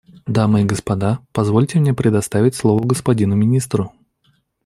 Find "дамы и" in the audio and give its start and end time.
0.25-0.65